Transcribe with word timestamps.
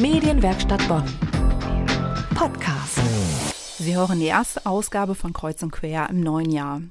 Medienwerkstatt 0.00 0.86
Bonn. 0.86 1.02
Podcast. 2.36 3.00
Sie 3.78 3.96
hören 3.96 4.20
die 4.20 4.26
erste 4.26 4.64
Ausgabe 4.64 5.16
von 5.16 5.32
Kreuz 5.32 5.60
und 5.64 5.72
Quer 5.72 6.08
im 6.08 6.20
neuen 6.20 6.52
Jahr. 6.52 6.82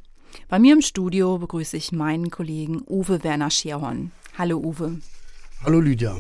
Bei 0.50 0.60
mir 0.60 0.74
im 0.74 0.82
Studio 0.82 1.38
begrüße 1.38 1.78
ich 1.78 1.94
meinen 1.94 2.32
Kollegen 2.32 2.82
Uwe 2.86 3.24
Werner 3.24 3.50
Schierhorn. 3.50 4.12
Hallo 4.38 4.58
Uwe. 4.58 5.00
Hallo 5.64 5.80
Lydia. 5.80 6.18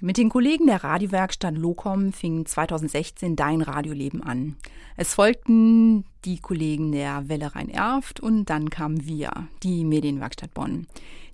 Mit 0.00 0.16
den 0.16 0.30
Kollegen 0.30 0.66
der 0.66 0.82
Radiowerkstatt 0.82 1.58
Locom 1.58 2.14
fing 2.14 2.46
2016 2.46 3.36
dein 3.36 3.60
Radioleben 3.60 4.22
an. 4.22 4.56
Es 4.96 5.12
folgten 5.12 6.06
die 6.24 6.38
Kollegen 6.38 6.90
der 6.92 7.28
Welle 7.28 7.54
Rhein-Erft 7.54 8.18
und 8.18 8.46
dann 8.46 8.70
kamen 8.70 9.04
wir, 9.04 9.30
die 9.62 9.84
Medienwerkstatt 9.84 10.54
Bonn. 10.54 10.86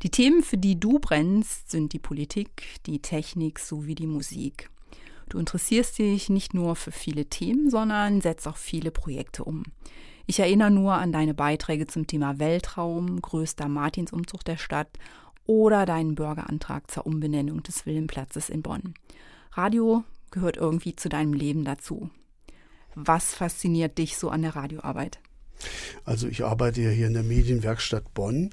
Die 0.03 0.11
Themen, 0.11 0.43
für 0.43 0.59
die 0.59 0.81
du 0.81 0.99
brennst, 0.99 1.71
sind 1.71 1.93
die 1.93 2.01
Politik, 2.01 2.81
die 2.87 2.99
Technik 2.99 3.61
sowie 3.61 3.95
die 3.95 4.09
Musik. 4.09 4.69
Du 5.29 5.39
interessierst 5.39 5.99
dich 5.99 6.29
nicht 6.29 6.55
nur 6.55 6.77
für 6.77 6.93
viele 6.93 7.27
Themen, 7.27 7.71
sondern 7.71 8.21
setzt 8.21 8.47
auch 8.47 8.57
viele 8.57 8.91
Projekte 8.91 9.45
um. 9.45 9.65
Ich 10.27 10.41
erinnere 10.41 10.71
nur 10.71 10.95
an 10.95 11.13
deine 11.13 11.35
Beiträge 11.35 11.87
zum 11.87 12.07
Thema 12.07 12.39
Weltraum, 12.39 13.21
größter 13.21 13.69
Martinsumzug 13.69 14.45
der 14.45 14.57
Stadt 14.57 14.89
oder 15.47 15.87
deinen 15.87 16.15
Bürgerantrag 16.15 16.91
zur 16.91 17.07
Umbenennung 17.07 17.63
des 17.63 17.87
Willenplatzes 17.87 18.49
in 18.49 18.63
Bonn. 18.63 18.95
Radio 19.53 20.05
gehört 20.31 20.57
irgendwie 20.57 20.97
zu 20.97 21.09
deinem 21.09 21.33
Leben 21.33 21.65
dazu. 21.65 22.11
Was 22.95 23.35
fasziniert 23.35 23.99
dich 23.99 24.17
so 24.17 24.31
an 24.31 24.43
der 24.43 24.57
Radioarbeit? 24.57 25.21
Also 26.05 26.29
ich 26.29 26.45
arbeite 26.45 26.81
ja 26.83 26.91
hier 26.91 27.07
in 27.07 27.15
der 27.15 27.23
Medienwerkstatt 27.23 28.15
Bonn 28.15 28.51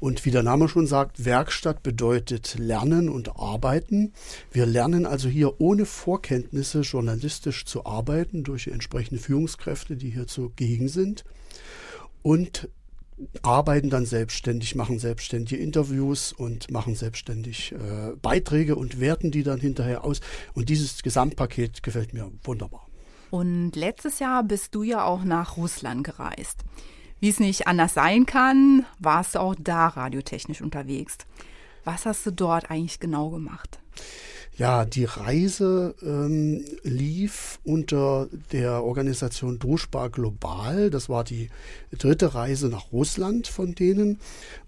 und 0.00 0.24
wie 0.24 0.30
der 0.30 0.42
Name 0.42 0.68
schon 0.68 0.86
sagt, 0.86 1.24
Werkstatt 1.24 1.82
bedeutet 1.82 2.56
Lernen 2.58 3.08
und 3.08 3.36
Arbeiten. 3.36 4.12
Wir 4.52 4.66
lernen 4.66 5.06
also 5.06 5.28
hier 5.28 5.60
ohne 5.60 5.86
Vorkenntnisse 5.86 6.80
journalistisch 6.80 7.64
zu 7.64 7.86
arbeiten 7.86 8.42
durch 8.44 8.68
entsprechende 8.68 9.20
Führungskräfte, 9.20 9.96
die 9.96 10.10
hier 10.10 10.26
zugegen 10.26 10.88
sind 10.88 11.24
und 12.22 12.68
arbeiten 13.42 13.90
dann 13.90 14.06
selbstständig, 14.06 14.74
machen 14.74 14.98
selbstständige 14.98 15.56
Interviews 15.56 16.32
und 16.32 16.70
machen 16.70 16.94
selbstständig 16.94 17.72
äh, 17.72 18.16
Beiträge 18.20 18.76
und 18.76 19.00
werten 19.00 19.30
die 19.30 19.42
dann 19.42 19.60
hinterher 19.60 20.04
aus. 20.04 20.20
Und 20.54 20.68
dieses 20.68 21.02
Gesamtpaket 21.02 21.82
gefällt 21.82 22.12
mir 22.12 22.30
wunderbar. 22.42 22.86
Und 23.34 23.74
letztes 23.74 24.20
Jahr 24.20 24.44
bist 24.44 24.76
du 24.76 24.84
ja 24.84 25.02
auch 25.04 25.24
nach 25.24 25.56
Russland 25.56 26.04
gereist. 26.04 26.60
Wie 27.18 27.28
es 27.28 27.40
nicht 27.40 27.66
anders 27.66 27.92
sein 27.92 28.26
kann, 28.26 28.86
warst 29.00 29.34
du 29.34 29.40
auch 29.40 29.56
da 29.58 29.88
radiotechnisch 29.88 30.60
unterwegs. 30.62 31.18
Was 31.82 32.06
hast 32.06 32.24
du 32.26 32.30
dort 32.30 32.70
eigentlich 32.70 33.00
genau 33.00 33.30
gemacht? 33.30 33.80
Ja, 34.56 34.84
die 34.84 35.04
Reise 35.04 35.96
ähm, 36.00 36.64
lief 36.84 37.58
unter 37.64 38.28
der 38.52 38.84
Organisation 38.84 39.58
Druschbar 39.58 40.10
Global. 40.10 40.90
Das 40.90 41.08
war 41.08 41.24
die 41.24 41.50
dritte 41.90 42.36
Reise 42.36 42.68
nach 42.68 42.92
Russland 42.92 43.48
von 43.48 43.74
denen. 43.74 44.20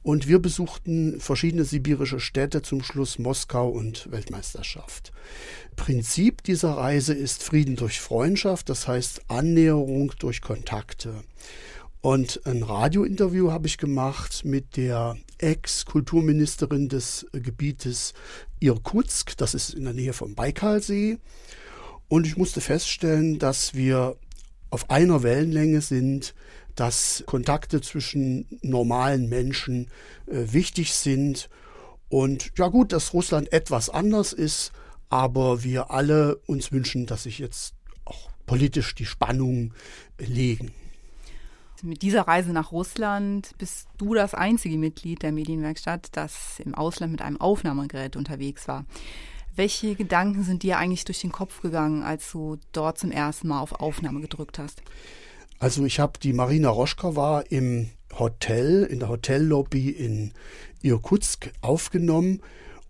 Und 0.03 0.27
wir 0.27 0.41
besuchten 0.41 1.21
verschiedene 1.21 1.65
sibirische 1.65 2.19
Städte, 2.19 2.63
zum 2.63 2.83
Schluss 2.83 3.21
Moskau 3.21 3.69
und 3.69 4.11
Weltmeisterschaft. 4.11 5.13
Prinzip 5.77 6.43
dieser 6.43 6.73
Reise 6.73 7.15
ist 7.15 7.45
Frieden 7.45 7.77
durch 7.77 8.01
Freundschaft, 8.01 8.69
das 8.69 8.89
heißt 8.89 9.23
Annäherung 9.29 10.13
durch 10.19 10.41
Kontakte. 10.41 11.15
Und 12.01 12.41
ein 12.45 12.63
Radiointerview 12.63 13.51
habe 13.51 13.67
ich 13.67 13.79
gemacht 13.79 14.45
mit 14.45 14.77
der 14.77 15.17
Ex-Kulturministerin 15.39 16.89
des 16.89 17.27
Gebietes 17.33 18.15
Irkutsk, 18.61 19.37
das 19.37 19.55
ist 19.55 19.75
in 19.75 19.85
der 19.85 19.93
Nähe 19.93 20.13
vom 20.13 20.35
Baikalsee. 20.35 21.19
Und 22.09 22.27
ich 22.27 22.37
musste 22.37 22.61
feststellen, 22.61 23.39
dass 23.39 23.75
wir 23.75 24.17
auf 24.71 24.91
einer 24.91 25.23
Wellenlänge 25.23 25.81
sind, 25.81 26.35
dass 26.75 27.25
Kontakte 27.27 27.81
zwischen 27.81 28.47
normalen 28.63 29.29
Menschen 29.29 29.89
äh, 30.27 30.53
wichtig 30.53 30.93
sind. 30.93 31.49
Und 32.09 32.53
ja 32.57 32.69
gut, 32.69 32.93
dass 32.93 33.13
Russland 33.13 33.53
etwas 33.53 33.91
anders 33.91 34.33
ist, 34.33 34.73
aber 35.09 35.65
wir 35.65 35.91
alle 35.91 36.37
uns 36.47 36.73
wünschen, 36.73 37.07
dass 37.07 37.25
sich 37.25 37.39
jetzt 37.39 37.75
auch 38.05 38.31
politisch 38.47 38.95
die 38.95 39.07
Spannungen 39.07 39.73
legen. 40.19 40.71
Mit 41.83 42.03
dieser 42.03 42.23
Reise 42.23 42.53
nach 42.53 42.73
Russland 42.73 43.51
bist 43.59 43.89
du 43.99 44.15
das 44.15 44.35
einzige 44.35 44.79
Mitglied 44.79 45.23
der 45.23 45.33
Medienwerkstatt, 45.33 46.09
das 46.13 46.59
im 46.65 46.75
Ausland 46.75 47.13
mit 47.13 47.23
einem 47.23 47.41
Aufnahmegerät 47.41 48.17
unterwegs 48.17 48.67
war. 48.67 48.87
Welche 49.55 49.95
Gedanken 49.95 50.43
sind 50.43 50.63
dir 50.63 50.79
eigentlich 50.79 51.05
durch 51.05 51.21
den 51.21 51.33
Kopf 51.33 51.63
gegangen, 51.63 52.03
als 52.03 52.31
du 52.33 52.59
dort 52.73 52.99
zum 52.99 53.11
ersten 53.11 53.49
Mal 53.49 53.61
auf 53.61 53.73
Aufnahme 53.73 54.21
gedrückt 54.21 54.59
hast? 54.59 54.83
Also 55.59 55.85
ich 55.85 56.01
habe 56.01 56.19
die 56.23 56.33
Marina 56.33 56.69
Roschka 56.69 57.17
war 57.17 57.51
im 57.51 57.91
Hotel, 58.19 58.85
in 58.85 59.01
der 59.01 59.09
Hotellobby 59.09 59.91
in 59.91 60.33
Irkutsk 60.83 61.53
aufgenommen 61.63 62.43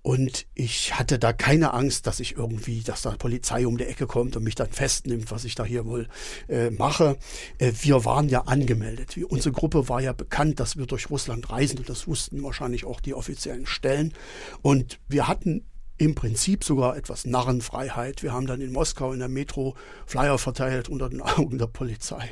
und 0.06 0.46
ich 0.54 0.96
hatte 0.96 1.18
da 1.18 1.32
keine 1.32 1.74
Angst, 1.74 2.06
dass 2.06 2.20
ich 2.20 2.36
irgendwie, 2.36 2.80
dass 2.82 3.02
da 3.02 3.16
Polizei 3.16 3.66
um 3.66 3.76
die 3.76 3.86
Ecke 3.86 4.06
kommt 4.06 4.36
und 4.36 4.44
mich 4.44 4.54
dann 4.54 4.70
festnimmt, 4.70 5.32
was 5.32 5.44
ich 5.44 5.56
da 5.56 5.64
hier 5.64 5.84
wohl 5.84 6.06
äh, 6.46 6.70
mache. 6.70 7.16
Äh, 7.58 7.72
wir 7.80 8.04
waren 8.04 8.28
ja 8.28 8.42
angemeldet. 8.42 9.16
Unsere 9.28 9.52
Gruppe 9.52 9.88
war 9.88 10.00
ja 10.00 10.12
bekannt, 10.12 10.60
dass 10.60 10.76
wir 10.76 10.86
durch 10.86 11.10
Russland 11.10 11.50
reisen 11.50 11.78
und 11.78 11.88
das 11.88 12.06
wussten 12.06 12.40
wahrscheinlich 12.44 12.84
auch 12.84 13.00
die 13.00 13.14
offiziellen 13.14 13.66
Stellen. 13.66 14.14
Und 14.62 15.00
wir 15.08 15.26
hatten 15.26 15.64
im 15.98 16.14
Prinzip 16.14 16.62
sogar 16.62 16.96
etwas 16.96 17.24
Narrenfreiheit. 17.24 18.22
Wir 18.22 18.32
haben 18.32 18.46
dann 18.46 18.60
in 18.60 18.70
Moskau 18.70 19.12
in 19.12 19.18
der 19.18 19.28
Metro 19.28 19.74
Flyer 20.06 20.38
verteilt 20.38 20.88
unter 20.88 21.08
den 21.08 21.20
Augen 21.20 21.58
der 21.58 21.66
Polizei. 21.66 22.30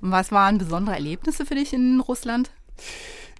Was 0.00 0.32
waren 0.32 0.56
besondere 0.56 0.94
Erlebnisse 0.94 1.44
für 1.44 1.54
dich 1.54 1.74
in 1.74 2.00
Russland? 2.00 2.50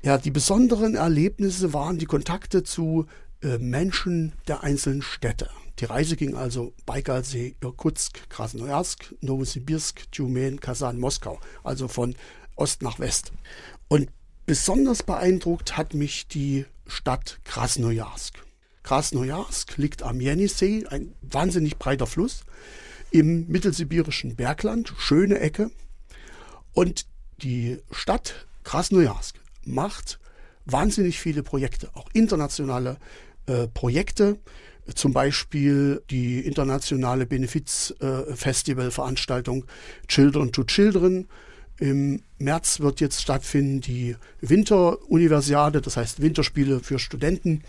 Ja, 0.03 0.19
die 0.19 0.31
besonderen 0.31 0.97
Erlebnisse 0.97 1.73
waren 1.73 1.97
die 1.97 2.05
Kontakte 2.05 2.63
zu 2.63 3.07
Menschen 3.43 4.33
der 4.49 4.63
einzelnen 4.63 5.03
Städte. 5.03 5.49
Die 5.79 5.87
Reise 5.87 6.17
ging 6.17 6.35
also 6.35 6.75
Baikalsee, 6.85 7.57
Irkutsk, 7.63 8.29
Krasnojarsk, 8.29 9.15
Novosibirsk, 9.23 10.13
Tjumen, 10.13 10.61
Kasan, 10.61 10.99
Moskau, 10.99 11.41
also 11.65 11.89
von 11.89 12.15
Ost 12.57 12.83
nach 12.83 12.99
West. 12.99 13.33
Und 13.89 14.11
besonders 14.45 15.03
beeindruckt 15.03 15.79
hat 15.79 15.95
mich 15.95 16.29
die 16.29 16.67
Stadt 16.87 17.41
Krasnojarsk. 17.45 18.35
Krasnojarsk 18.83 19.79
liegt 19.79 20.03
am 20.03 20.21
Jenisej, 20.21 20.87
ein 20.89 21.15
wahnsinnig 21.23 21.79
breiter 21.79 22.07
Fluss, 22.07 22.45
im 23.11 23.47
mittelsibirischen 23.49 24.37
Bergland, 24.37 24.93
schöne 24.99 25.41
Ecke. 25.41 25.71
Und 26.75 27.07
die 27.39 27.79
Stadt 27.91 28.47
Krasnojarsk 28.65 29.37
macht 29.65 30.19
wahnsinnig 30.67 31.19
viele 31.19 31.43
Projekte, 31.43 31.91
auch 31.95 32.09
internationale 32.13 32.99
äh, 33.51 33.69
Projekte, 33.69 34.39
zum 34.95 35.13
Beispiel 35.13 36.03
die 36.09 36.41
internationale 36.41 37.27
Benefizfestivalveranstaltung 37.27 39.65
äh, 39.65 39.67
Children 40.07 40.53
to 40.53 40.63
Children. 40.65 41.29
Im 41.79 42.23
März 42.39 42.81
wird 42.81 43.01
jetzt 43.01 43.21
stattfinden 43.21 43.81
die 43.81 44.15
Winteruniversiade, 44.41 45.81
das 45.81 45.97
heißt 45.97 46.23
Winterspiele 46.23 46.79
für 46.81 47.01
Studenten 47.01 47.65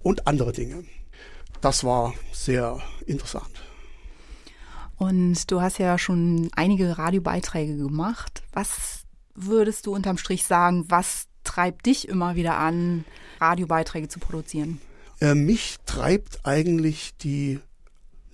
und 0.00 0.26
andere 0.26 0.52
Dinge. 0.52 0.82
Das 1.60 1.84
war 1.84 2.14
sehr 2.32 2.80
interessant. 3.06 3.62
Und 4.96 5.50
du 5.50 5.62
hast 5.62 5.78
ja 5.78 5.98
schon 5.98 6.50
einige 6.54 6.98
Radiobeiträge 6.98 7.76
gemacht. 7.76 8.42
Was 8.52 9.04
würdest 9.34 9.86
du 9.86 9.94
unterm 9.94 10.18
Strich 10.18 10.44
sagen, 10.44 10.84
was 10.88 11.28
treibt 11.44 11.86
dich 11.86 12.08
immer 12.08 12.34
wieder 12.34 12.58
an, 12.58 13.04
Radiobeiträge 13.40 14.08
zu 14.08 14.18
produzieren? 14.18 14.80
Äh, 15.20 15.34
mich 15.34 15.76
treibt 15.86 16.40
eigentlich 16.44 17.14
die 17.22 17.58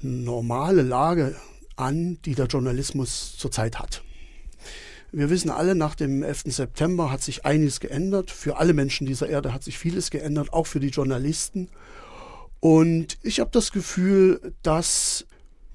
normale 0.00 0.82
Lage 0.82 1.36
an, 1.76 2.18
die 2.24 2.34
der 2.34 2.46
Journalismus 2.46 3.36
zurzeit 3.36 3.78
hat. 3.78 4.02
Wir 5.12 5.30
wissen 5.30 5.50
alle, 5.50 5.74
nach 5.74 5.94
dem 5.94 6.22
11. 6.22 6.44
September 6.46 7.10
hat 7.10 7.22
sich 7.22 7.44
einiges 7.44 7.80
geändert. 7.80 8.30
Für 8.30 8.56
alle 8.56 8.72
Menschen 8.72 9.06
dieser 9.06 9.28
Erde 9.28 9.52
hat 9.52 9.62
sich 9.62 9.78
vieles 9.78 10.10
geändert, 10.10 10.52
auch 10.52 10.66
für 10.66 10.80
die 10.80 10.88
Journalisten. 10.88 11.68
Und 12.60 13.18
ich 13.22 13.38
habe 13.38 13.50
das 13.52 13.72
Gefühl, 13.72 14.54
dass 14.62 15.26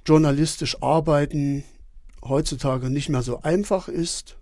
journalistisch 0.06 0.82
arbeiten 0.82 1.64
heutzutage 2.24 2.90
nicht 2.90 3.10
mehr 3.10 3.22
so 3.22 3.42
einfach 3.44 3.88
ist 3.88 4.38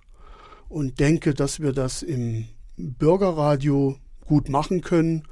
und 0.69 0.99
denke, 0.99 1.33
dass 1.33 1.59
wir 1.59 1.73
das 1.73 2.01
im 2.01 2.47
Bürgerradio 2.77 3.97
gut 4.25 4.49
machen 4.49 4.81
können 4.81 5.27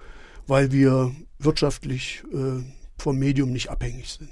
weil 0.48 0.72
wir 0.72 1.16
wirtschaftlich 1.40 2.24
äh, 2.34 2.64
vom 2.98 3.18
Medium 3.18 3.52
nicht 3.52 3.70
abhängig 3.70 4.10
sind. 4.10 4.30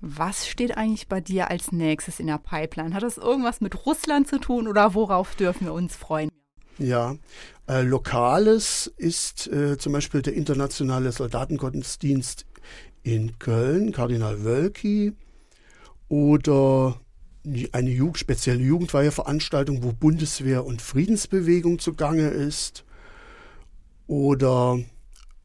Was 0.00 0.48
steht 0.48 0.76
eigentlich 0.76 1.08
bei 1.08 1.20
dir 1.20 1.50
als 1.50 1.72
nächstes 1.72 2.20
in 2.20 2.26
der 2.26 2.38
Pipeline? 2.38 2.94
Hat 2.94 3.02
das 3.02 3.18
irgendwas 3.18 3.60
mit 3.60 3.84
Russland 3.84 4.28
zu 4.28 4.38
tun 4.38 4.66
oder 4.66 4.94
worauf 4.94 5.34
dürfen 5.34 5.66
wir 5.66 5.74
uns 5.74 5.94
freuen? 5.94 6.30
Ja, 6.78 7.16
äh, 7.68 7.82
Lokales 7.82 8.90
ist 8.96 9.46
äh, 9.48 9.76
zum 9.76 9.92
Beispiel 9.92 10.22
der 10.22 10.32
internationale 10.32 11.12
Soldatengottesdienst 11.12 12.46
in 13.02 13.38
Köln, 13.38 13.92
Kardinal 13.92 14.44
Wölki, 14.44 15.12
oder 16.08 16.98
eine 17.72 17.90
Jugend, 17.90 18.18
spezielle 18.18 18.62
Jugendweiheveranstaltung, 18.62 19.82
wo 19.82 19.92
Bundeswehr 19.92 20.64
und 20.64 20.82
Friedensbewegung 20.82 21.78
zugange 21.78 22.28
ist. 22.28 22.84
Oder 24.10 24.80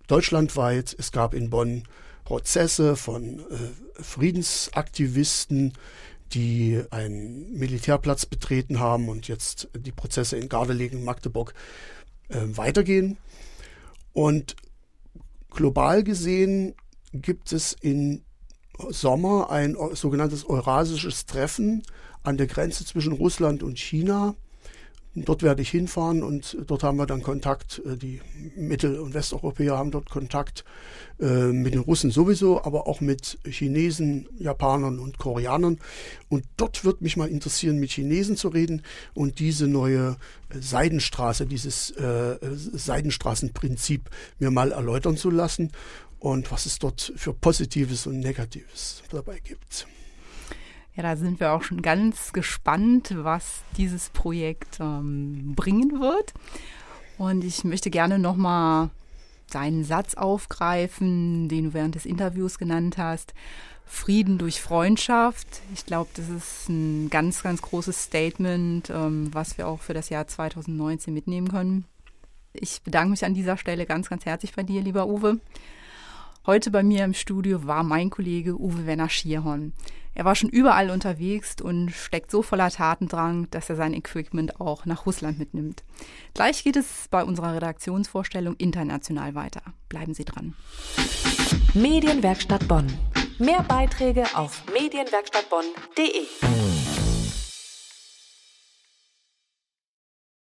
deutschlandweit, 0.07 0.95
es 0.97 1.11
gab 1.11 1.35
in 1.35 1.51
Bonn 1.51 1.83
Prozesse 2.23 2.95
von 2.95 3.37
äh, 3.37 4.01
Friedensaktivisten, 4.01 5.73
die 6.33 6.81
einen 6.89 7.53
Militärplatz 7.59 8.25
betreten 8.25 8.79
haben 8.79 9.07
und 9.07 9.27
jetzt 9.27 9.69
die 9.77 9.91
Prozesse 9.91 10.37
in 10.37 10.49
Gardelegen, 10.49 11.03
Magdeburg 11.03 11.53
äh, 12.29 12.39
weitergehen. 12.39 13.19
Und 14.13 14.55
global 15.51 16.03
gesehen 16.03 16.73
gibt 17.13 17.51
es 17.51 17.71
in 17.71 18.23
Sommer 18.89 19.51
ein 19.51 19.77
sogenanntes 19.93 20.43
Eurasisches 20.43 21.27
Treffen 21.27 21.83
an 22.23 22.37
der 22.37 22.47
Grenze 22.47 22.83
zwischen 22.83 23.13
Russland 23.13 23.61
und 23.61 23.77
China. 23.77 24.33
Dort 25.17 25.43
werde 25.43 25.61
ich 25.61 25.69
hinfahren 25.69 26.23
und 26.23 26.57
dort 26.67 26.83
haben 26.83 26.97
wir 26.97 27.05
dann 27.05 27.23
Kontakt. 27.23 27.81
Äh, 27.85 27.95
die 27.95 28.21
Mittel- 28.57 28.99
und 28.99 29.13
Westeuropäer 29.13 29.77
haben 29.77 29.91
dort 29.91 30.09
Kontakt 30.09 30.65
äh, 31.21 31.47
mit 31.47 31.73
den 31.73 31.81
Russen 31.81 32.11
sowieso, 32.11 32.61
aber 32.63 32.85
auch 32.85 32.99
mit 32.99 33.39
Chinesen, 33.45 34.27
Japanern 34.37 34.99
und 34.99 35.17
Koreanern. 35.17 35.79
Und 36.27 36.43
dort 36.57 36.83
wird 36.83 37.01
mich 37.01 37.15
mal 37.15 37.29
interessieren, 37.29 37.79
mit 37.79 37.91
Chinesen 37.91 38.35
zu 38.35 38.49
reden 38.49 38.81
und 39.13 39.39
diese 39.39 39.67
neue 39.67 40.17
Seidenstraße, 40.53 41.45
dieses 41.45 41.91
äh, 41.91 42.37
Seidenstraßenprinzip 42.41 44.09
mir 44.39 44.51
mal 44.51 44.73
erläutern 44.73 45.15
zu 45.15 45.29
lassen 45.29 45.71
und 46.19 46.51
was 46.51 46.65
es 46.65 46.79
dort 46.79 47.13
für 47.15 47.33
Positives 47.33 48.05
und 48.05 48.19
Negatives 48.19 49.01
dabei 49.09 49.39
gibt. 49.39 49.87
Ja, 50.95 51.03
da 51.03 51.15
sind 51.17 51.41
wir 51.41 51.51
auch 51.51 51.61
schon 51.61 51.81
ganz 51.81 52.31
gespannt, 52.31 53.13
was 53.17 53.63
dieses 53.77 54.09
Projekt 54.09 54.79
ähm, 54.79 55.53
bringen 55.55 55.99
wird. 55.99 56.33
Und 57.17 57.43
ich 57.43 57.63
möchte 57.65 57.89
gerne 57.89 58.17
nochmal 58.17 58.89
deinen 59.51 59.83
Satz 59.83 60.15
aufgreifen, 60.15 61.49
den 61.49 61.65
du 61.65 61.73
während 61.73 61.95
des 61.95 62.05
Interviews 62.05 62.57
genannt 62.57 62.97
hast. 62.97 63.33
Frieden 63.85 64.37
durch 64.37 64.61
Freundschaft. 64.61 65.47
Ich 65.73 65.85
glaube, 65.85 66.09
das 66.15 66.29
ist 66.29 66.69
ein 66.69 67.09
ganz, 67.09 67.43
ganz 67.43 67.61
großes 67.61 68.05
Statement, 68.05 68.89
ähm, 68.89 69.33
was 69.33 69.57
wir 69.57 69.67
auch 69.67 69.81
für 69.81 69.93
das 69.93 70.09
Jahr 70.09 70.27
2019 70.27 71.13
mitnehmen 71.13 71.49
können. 71.49 71.85
Ich 72.53 72.81
bedanke 72.83 73.11
mich 73.11 73.25
an 73.25 73.33
dieser 73.33 73.57
Stelle 73.57 73.85
ganz, 73.85 74.09
ganz 74.09 74.25
herzlich 74.25 74.53
bei 74.55 74.63
dir, 74.63 74.81
lieber 74.81 75.07
Uwe. 75.07 75.39
Heute 76.45 76.71
bei 76.71 76.83
mir 76.83 77.03
im 77.03 77.13
Studio 77.13 77.67
war 77.67 77.83
mein 77.83 78.09
Kollege 78.09 78.59
Uwe 78.59 78.85
Werner 78.85 79.09
Schierhorn. 79.09 79.73
Er 80.15 80.23
war 80.23 80.33
schon 80.33 80.49
überall 80.49 80.89
unterwegs 80.89 81.57
und 81.61 81.91
steckt 81.91 82.31
so 82.31 82.41
voller 82.41 82.71
Tatendrang, 82.71 83.49
dass 83.51 83.69
er 83.69 83.75
sein 83.75 83.93
Equipment 83.93 84.61
auch 84.61 84.85
nach 84.85 85.05
Russland 85.05 85.37
mitnimmt. 85.37 85.83
Gleich 86.33 86.63
geht 86.63 86.77
es 86.77 87.07
bei 87.11 87.23
unserer 87.23 87.53
Redaktionsvorstellung 87.53 88.55
international 88.55 89.35
weiter. 89.35 89.61
Bleiben 89.89 90.13
Sie 90.13 90.25
dran. 90.25 90.55
Medienwerkstatt 91.73 92.67
Bonn. 92.67 92.87
Mehr 93.37 93.63
Beiträge 93.63 94.23
auf 94.33 94.63
medienwerkstattbonn.de. 94.73 96.94